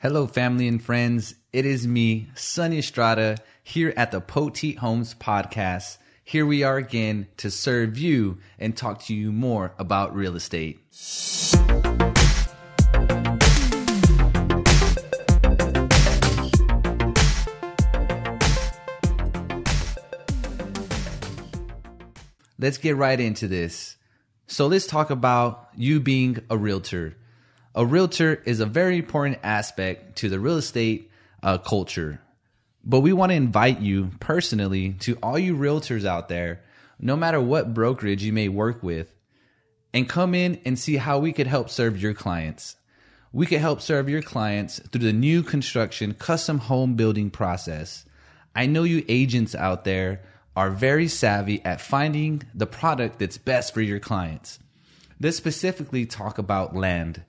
[0.00, 1.34] Hello, family and friends.
[1.52, 5.98] It is me, Sonny Estrada, here at the Poteet Homes Podcast.
[6.22, 10.78] Here we are again to serve you and talk to you more about real estate.
[22.56, 23.96] Let's get right into this.
[24.46, 27.16] So, let's talk about you being a realtor.
[27.74, 31.10] A realtor is a very important aspect to the real estate
[31.42, 32.20] uh, culture.
[32.84, 36.62] But we want to invite you personally to all you realtors out there,
[36.98, 39.14] no matter what brokerage you may work with,
[39.92, 42.76] and come in and see how we could help serve your clients.
[43.32, 48.06] We could help serve your clients through the new construction custom home building process.
[48.54, 50.22] I know you agents out there
[50.56, 54.58] are very savvy at finding the product that's best for your clients.
[55.20, 57.22] Let's specifically talk about land.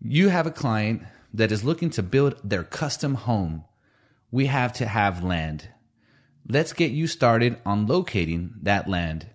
[0.00, 3.64] You have a client that is looking to build their custom home.
[4.30, 5.68] We have to have land.
[6.48, 9.28] Let's get you started on locating that land.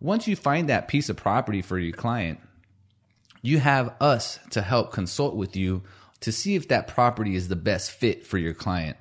[0.00, 2.40] Once you find that piece of property for your client,
[3.42, 5.82] you have us to help consult with you
[6.20, 8.96] to see if that property is the best fit for your client.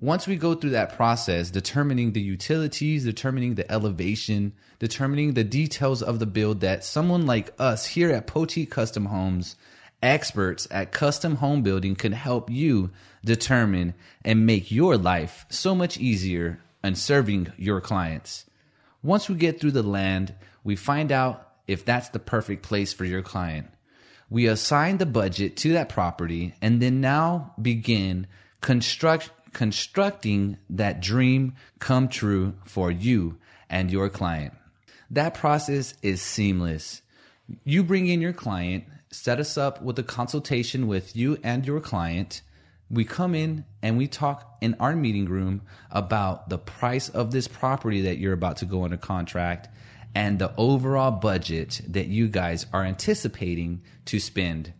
[0.00, 6.02] Once we go through that process, determining the utilities, determining the elevation, determining the details
[6.02, 9.54] of the build that someone like us here at Poteet Custom Homes,
[10.02, 12.90] experts at custom home building, can help you
[13.24, 18.44] determine and make your life so much easier in serving your clients.
[19.02, 23.04] Once we get through the land, we find out if that's the perfect place for
[23.04, 23.68] your client.
[24.30, 28.26] We assign the budget to that property and then now begin
[28.60, 33.36] construct constructing that dream come true for you
[33.68, 34.54] and your client.
[35.10, 37.02] That process is seamless.
[37.64, 41.80] You bring in your client, set us up with a consultation with you and your
[41.80, 42.42] client.
[42.90, 47.48] We come in and we talk in our meeting room about the price of this
[47.48, 49.68] property that you're about to go under contract
[50.14, 54.72] and the overall budget that you guys are anticipating to spend.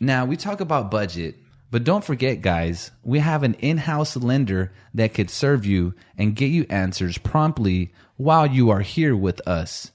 [0.00, 1.36] Now, we talk about budget,
[1.70, 6.34] but don't forget, guys, we have an in house lender that could serve you and
[6.34, 9.91] get you answers promptly while you are here with us.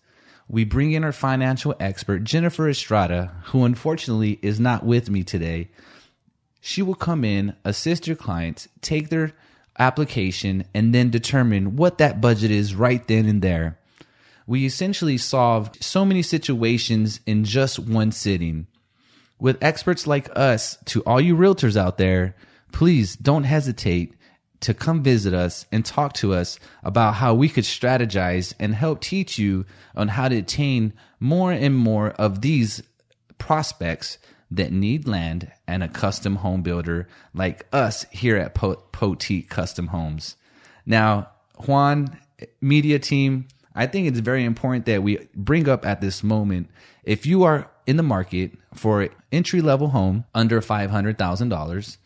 [0.50, 5.70] We bring in our financial expert, Jennifer Estrada, who unfortunately is not with me today.
[6.62, 9.34] She will come in, assist your clients, take their
[9.78, 13.78] application, and then determine what that budget is right then and there.
[14.46, 18.68] We essentially solve so many situations in just one sitting
[19.40, 22.36] with experts like us, to all you realtors out there,
[22.72, 24.14] please don't hesitate
[24.62, 29.02] to come visit us and talk to us about how we could strategize and help
[29.02, 32.82] teach you on how to attain more and more of these
[33.38, 34.18] prospects
[34.50, 39.88] that need land and a custom home builder like us here at po- Poteet Custom
[39.88, 40.36] Homes.
[40.86, 41.30] Now,
[41.66, 42.18] Juan,
[42.62, 46.70] media team, I think it's very important that we bring up at this moment
[47.04, 51.98] if you are in the market for an entry level home under $500,000,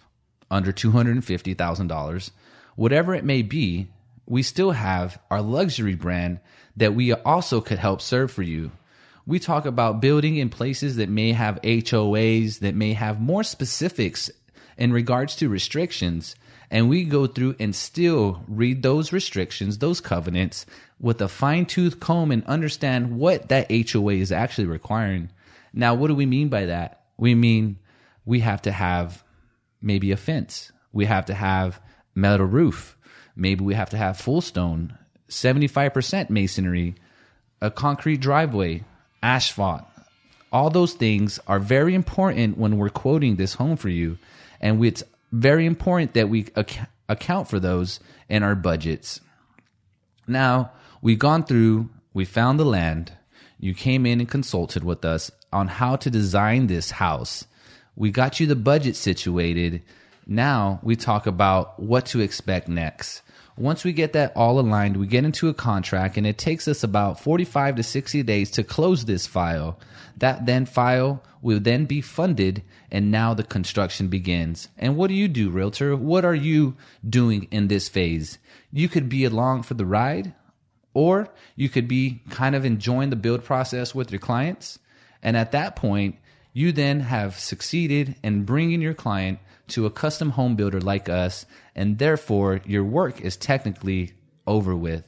[0.52, 2.32] under $250,000,
[2.76, 3.88] whatever it may be,
[4.28, 6.40] we still have our luxury brand
[6.76, 8.72] that we also could help serve for you.
[9.26, 14.30] We talk about building in places that may have HOAs, that may have more specifics
[14.78, 16.36] in regards to restrictions.
[16.70, 20.66] And we go through and still read those restrictions, those covenants
[21.00, 25.30] with a fine tooth comb and understand what that HOA is actually requiring.
[25.74, 27.04] Now, what do we mean by that?
[27.18, 27.78] We mean
[28.26, 29.24] we have to have
[29.82, 30.72] maybe a fence.
[30.94, 31.82] We have to have
[32.16, 32.98] metal roof.
[33.36, 34.98] Maybe we have to have full stone,
[35.30, 36.96] 75% masonry,
[37.62, 38.84] a concrete driveway,
[39.24, 39.84] asphalt.
[40.52, 44.18] All those things are very important when we're quoting this home for you.
[44.60, 49.22] And it's very important that we ac- account for those in our budgets.
[50.28, 50.72] Now,
[51.02, 53.14] we've gone through, we found the land.
[53.60, 57.46] You came in and consulted with us on how to design this house.
[57.96, 59.82] We got you the budget situated.
[60.26, 63.22] Now we talk about what to expect next.
[63.58, 66.84] Once we get that all aligned, we get into a contract and it takes us
[66.84, 69.78] about 45 to 60 days to close this file.
[70.18, 74.70] That then file will then be funded and now the construction begins.
[74.78, 75.96] And what do you do, realtor?
[75.96, 76.76] What are you
[77.08, 78.38] doing in this phase?
[78.72, 80.34] You could be along for the ride
[80.94, 84.80] or you could be kind of enjoying the build process with your clients.
[85.22, 86.16] And at that point,
[86.54, 89.40] you then have succeeded in bringing your client
[89.70, 91.46] to a custom home builder like us,
[91.76, 94.12] and therefore your work is technically
[94.46, 95.04] over with.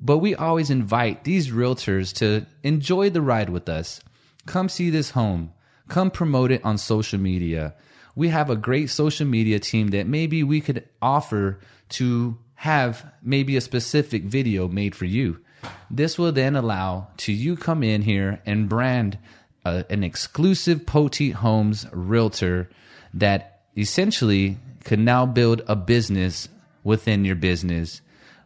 [0.00, 4.00] But we always invite these realtors to enjoy the ride with us.
[4.46, 5.52] Come see this home.
[5.88, 7.74] Come promote it on social media.
[8.18, 13.56] we have a great social media team that maybe we could offer to have maybe
[13.56, 15.38] a specific video made for you.
[15.88, 19.16] This will then allow to you come in here and brand
[19.64, 22.68] uh, an exclusive Poteet Homes realtor
[23.14, 26.48] that essentially could now build a business
[26.84, 28.00] within your business.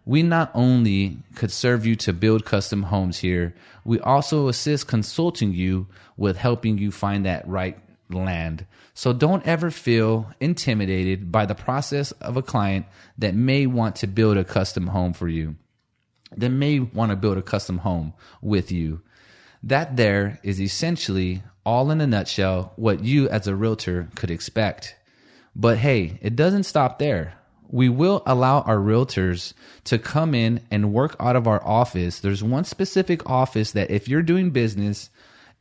[0.05, 3.55] We not only could serve you to build custom homes here,
[3.85, 5.87] we also assist consulting you
[6.17, 7.79] with helping you find that right
[8.11, 8.67] land.
[8.95, 12.87] So don't ever feel intimidated by the process of a client
[13.19, 15.57] that may want to build a custom home for you,
[16.37, 18.13] that may want to build a custom home
[18.43, 19.03] with you.
[19.63, 24.97] That there is essentially all in a nutshell what you as a realtor could expect.
[25.55, 27.35] But hey, it doesn't stop there.
[27.69, 29.55] We will allow our realtors
[29.85, 32.21] to come in and work out of our office.
[32.21, 35.11] There's one specific office that if you're doing business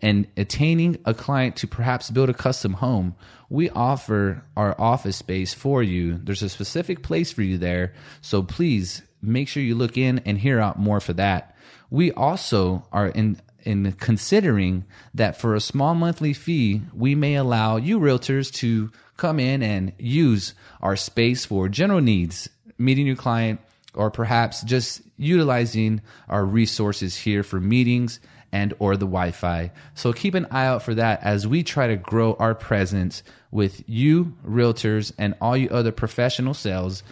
[0.01, 3.15] and attaining a client to perhaps build a custom home,
[3.49, 6.17] we offer our office space for you.
[6.17, 7.93] There's a specific place for you there.
[8.21, 11.55] So please make sure you look in and hear out more for that.
[11.89, 17.77] We also are in in considering that for a small monthly fee, we may allow
[17.77, 23.59] you realtors to come in and use our space for general needs, meeting your client,
[23.93, 28.19] or perhaps just utilizing our resources here for meetings
[28.51, 29.71] and or the Wi-Fi.
[29.95, 33.83] So keep an eye out for that as we try to grow our presence with
[33.87, 37.03] you realtors and all you other professional sales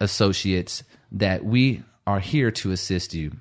[0.00, 0.82] associates
[1.12, 3.32] that we are here to assist you.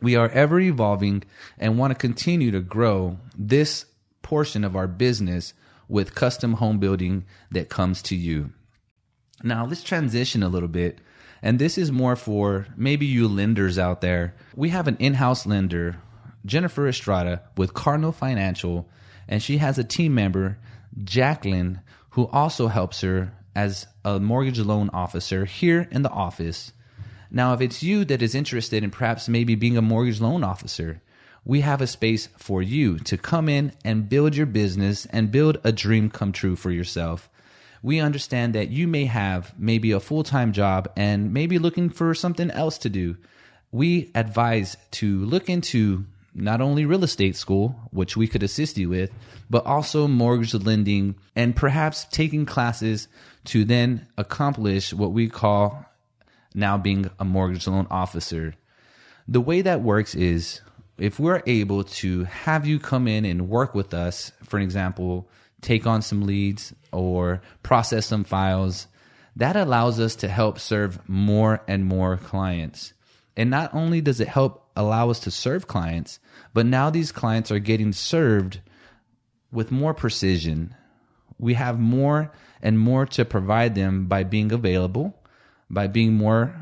[0.00, 1.24] We are ever evolving
[1.58, 3.86] and want to continue to grow this
[4.22, 5.54] portion of our business
[5.88, 8.52] with custom home building that comes to you.
[9.42, 11.00] Now, let's transition a little bit.
[11.42, 14.34] And this is more for maybe you lenders out there.
[14.54, 15.96] We have an in house lender
[16.44, 18.88] Jennifer Estrada with Cardinal Financial,
[19.28, 20.58] and she has a team member,
[21.04, 21.80] Jacqueline,
[22.10, 26.72] who also helps her as a mortgage loan officer here in the office.
[27.30, 31.02] Now, if it's you that is interested in perhaps maybe being a mortgage loan officer,
[31.44, 35.58] we have a space for you to come in and build your business and build
[35.64, 37.28] a dream come true for yourself.
[37.82, 42.14] We understand that you may have maybe a full time job and maybe looking for
[42.14, 43.16] something else to do.
[43.70, 48.88] We advise to look into not only real estate school, which we could assist you
[48.88, 49.10] with,
[49.50, 53.08] but also mortgage lending and perhaps taking classes
[53.46, 55.87] to then accomplish what we call
[56.58, 58.54] now being a mortgage loan officer.
[59.26, 60.60] The way that works is
[60.98, 65.28] if we're able to have you come in and work with us, for example,
[65.60, 68.88] take on some leads or process some files,
[69.36, 72.92] that allows us to help serve more and more clients.
[73.36, 76.18] And not only does it help allow us to serve clients,
[76.52, 78.60] but now these clients are getting served
[79.52, 80.74] with more precision.
[81.38, 85.22] We have more and more to provide them by being available,
[85.70, 86.54] by being more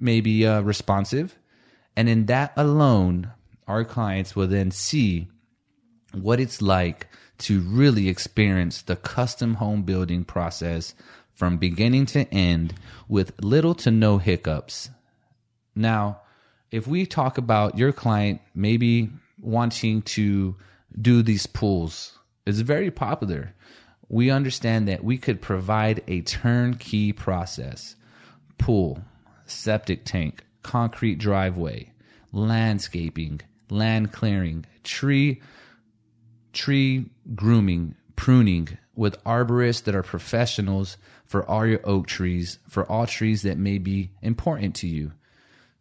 [0.00, 1.38] maybe uh, responsive.
[1.96, 3.32] And in that alone,
[3.66, 5.28] our clients will then see
[6.12, 7.08] what it's like
[7.38, 10.94] to really experience the custom home building process
[11.34, 12.74] from beginning to end
[13.08, 14.90] with little to no hiccups.
[15.74, 16.22] Now,
[16.70, 19.10] if we talk about your client maybe
[19.40, 20.56] wanting to
[21.00, 23.54] do these pools, it's very popular.
[24.08, 27.94] We understand that we could provide a turnkey process
[28.58, 29.02] pool,
[29.46, 31.92] septic tank, concrete driveway,
[32.32, 35.40] landscaping, land clearing, tree
[36.52, 43.06] tree grooming, pruning with arborists that are professionals for all your oak trees, for all
[43.06, 45.12] trees that may be important to you.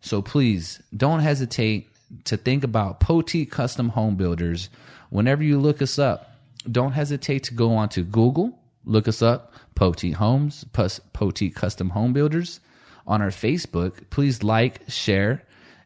[0.02, 1.90] So please don't hesitate
[2.26, 4.70] to think about Poteet Custom Home Builders.
[5.10, 6.32] Whenever you look us up,
[6.70, 12.14] don't hesitate to go onto Google, look us up, Poteet Homes, plus Poteet Custom Home
[12.14, 12.60] Builders.
[13.06, 15.44] On our Facebook, please like, share,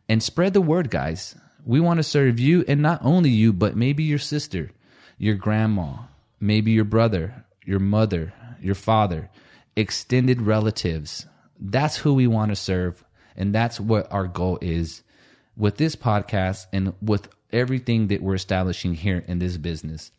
[0.07, 1.35] and spread the word, guys.
[1.65, 4.71] We want to serve you and not only you, but maybe your sister,
[5.17, 5.97] your grandma,
[6.39, 9.29] maybe your brother, your mother, your father,
[9.75, 11.27] extended relatives.
[11.59, 13.03] That's who we want to serve.
[13.35, 15.03] And that's what our goal is
[15.55, 20.11] with this podcast and with everything that we're establishing here in this business.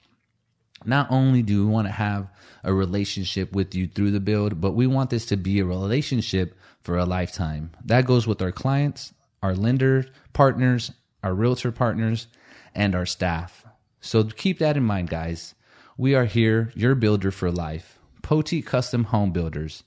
[0.85, 2.29] Not only do we want to have
[2.65, 6.57] a relationship with you through the build, but we want this to be a relationship
[6.83, 7.71] for a lifetime.
[7.85, 9.13] That goes with our clients,
[9.43, 12.27] our lender partners, our realtor partners,
[12.75, 13.65] and our staff.
[14.01, 15.55] So keep that in mind, guys.
[15.97, 17.99] We are here, your builder for life.
[18.23, 19.85] Poteet Custom Home Builders.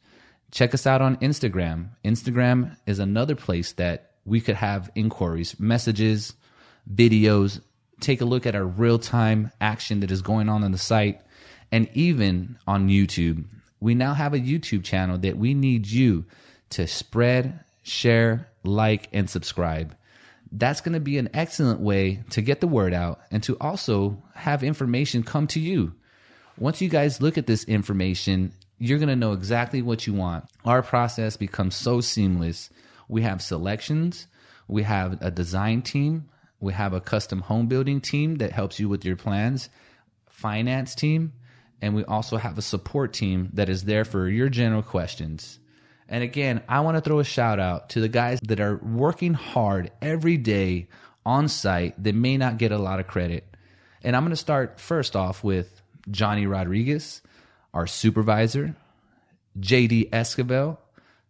[0.51, 1.89] Check us out on Instagram.
[2.03, 6.33] Instagram is another place that we could have inquiries, messages,
[6.93, 7.61] videos.
[7.99, 11.21] Take a look at our real time action that is going on on the site.
[11.71, 13.45] and even on YouTube.
[13.79, 16.25] We now have a YouTube channel that we need you
[16.71, 19.95] to spread, share, like, and subscribe.
[20.51, 24.23] That's going to be an excellent way to get the word out and to also
[24.35, 25.93] have information come to you.
[26.57, 30.45] Once you guys look at this information, you're going to know exactly what you want.
[30.63, 32.69] Our process becomes so seamless.
[33.09, 34.27] We have selections,
[34.67, 38.89] we have a design team, we have a custom home building team that helps you
[38.89, 39.69] with your plans,
[40.29, 41.33] finance team,
[41.81, 45.59] and we also have a support team that is there for your general questions.
[46.07, 49.33] And again, I want to throw a shout out to the guys that are working
[49.33, 50.87] hard every day
[51.25, 53.43] on site that may not get a lot of credit.
[54.03, 57.21] And I'm going to start first off with Johnny Rodriguez,
[57.73, 58.75] our supervisor,
[59.59, 60.77] JD Esquivel,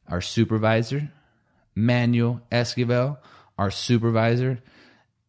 [0.10, 1.10] our supervisor,
[1.74, 3.18] Manuel Esquivel,
[3.58, 4.60] our supervisor,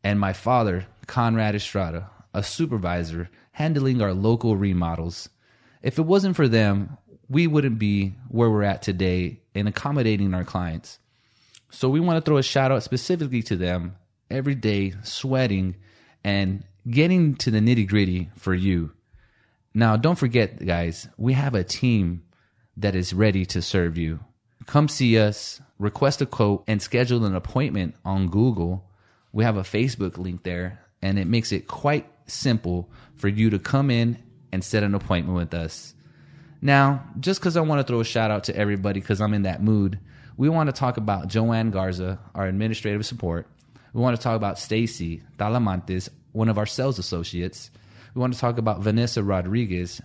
[0.07, 5.29] and my father, Conrad Estrada, a supervisor handling our local remodels.
[5.83, 6.97] If it wasn't for them,
[7.29, 11.01] we wouldn't be where we're at today in accommodating our clients.
[11.73, 13.97] So we want to throw a shout out specifically to them
[14.31, 15.75] every day, sweating
[16.23, 18.93] and getting to the nitty gritty for you.
[19.75, 22.23] Now, don't forget, guys, we have a team
[22.77, 24.21] that is ready to serve you.
[24.67, 28.86] Come see us, request a quote, and schedule an appointment on Google.
[29.37, 33.59] We have a Facebook link there, and it makes it quite simple for you to
[33.59, 34.16] come in
[34.50, 35.93] and set an appointment with us.
[36.62, 39.43] Now, just because I want to throw a shout out to everybody because I'm in
[39.43, 39.99] that mood,
[40.38, 43.47] we want to talk about Joanne Garza, our administrative support.
[43.93, 47.71] We want to talk about Stacy Talamantes, one of our sales associates.
[48.14, 50.00] We want to talk about Vanessa Rodriguez,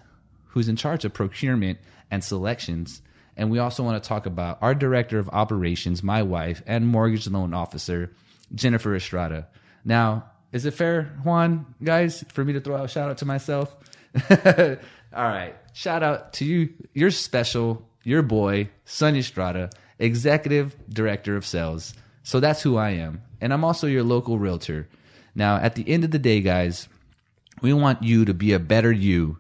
[0.48, 1.80] who's in charge of procurement
[2.12, 3.02] and selections.
[3.38, 7.30] And we also want to talk about our director of operations, my wife, and mortgage
[7.30, 8.12] loan officer,
[8.54, 9.48] Jennifer Estrada.
[9.84, 13.26] Now, is it fair, Juan, guys, for me to throw out a shout out to
[13.26, 13.76] myself?
[14.30, 15.56] All right.
[15.74, 21.94] Shout out to you, your special, your boy, Sonny Estrada, Executive Director of Sales.
[22.24, 23.22] So that's who I am.
[23.40, 24.88] And I'm also your local realtor.
[25.34, 26.88] Now, at the end of the day, guys,
[27.62, 29.38] we want you to be a better you.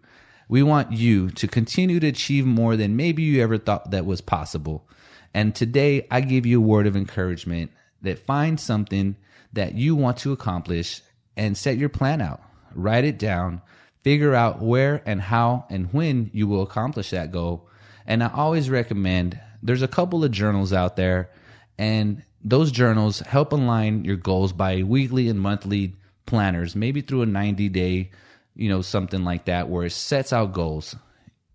[0.48, 4.22] We want you to continue to achieve more than maybe you ever thought that was
[4.22, 4.88] possible.
[5.34, 9.15] And today, I give you a word of encouragement that find something
[9.53, 11.01] that you want to accomplish
[11.36, 12.41] and set your plan out.
[12.74, 13.62] Write it down
[14.03, 17.67] figure out where and how and when you will accomplish that goal.
[18.05, 21.29] And I always recommend there's a couple of journals out there,
[21.77, 27.27] and those journals help align your goals by weekly and monthly planners, maybe through a
[27.27, 28.10] 90 day,
[28.55, 30.96] you know, something like that, where it sets out goals.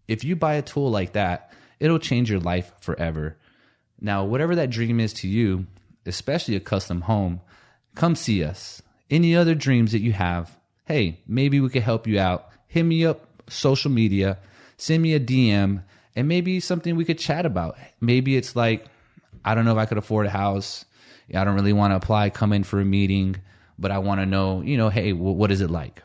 [0.06, 3.36] If you buy a tool like that, it'll change your life forever.
[4.00, 5.66] Now, whatever that dream is to you,
[6.06, 7.40] especially a custom home,
[7.94, 8.82] come see us.
[9.10, 12.48] Any other dreams that you have, hey, maybe we could help you out.
[12.66, 14.38] Hit me up social media,
[14.76, 15.82] send me a DM,
[16.14, 17.76] and maybe something we could chat about.
[18.00, 18.86] Maybe it's like,
[19.44, 20.84] I don't know if I could afford a house.
[21.34, 23.36] I don't really want to apply, come in for a meeting,
[23.78, 26.02] but I want to know, you know, hey, what is it like?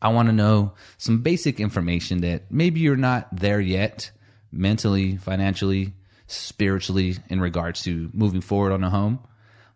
[0.00, 4.10] I want to know some basic information that maybe you're not there yet,
[4.52, 5.92] mentally, financially,
[6.28, 9.18] spiritually, in regards to moving forward on a home.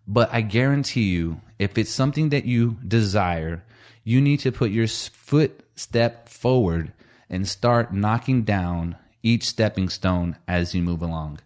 [0.06, 3.64] But I guarantee you, if it's something that you desire
[4.04, 6.92] you need to put your foot step forward
[7.30, 11.38] and start knocking down each stepping stone as you move along.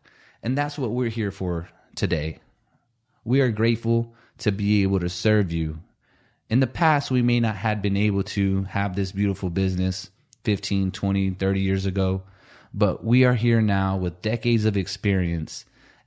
[0.43, 2.39] And that's what we're here for today.
[3.25, 5.81] We are grateful to be able to serve you.
[6.49, 10.11] In the past, we may not have been able to have this beautiful business
[10.45, 12.23] 15, 20, 30 years ago,
[12.75, 15.65] but we are here now with decades of experience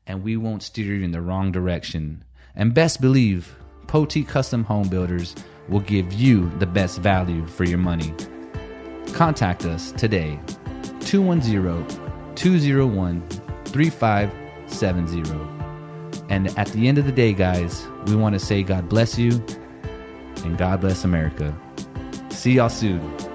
[0.07, 2.23] and we won't steer you in the wrong direction.
[2.55, 3.55] And best believe,
[3.87, 5.35] Poteet Custom Home Builders
[5.67, 8.13] will give you the best value for your money.
[9.13, 10.39] Contact us today
[11.01, 11.85] 210
[12.35, 13.29] 201
[13.65, 15.59] 3570.
[16.29, 19.43] And at the end of the day, guys, we want to say God bless you
[20.43, 21.55] and God bless America.
[22.29, 23.28] See y'all soon.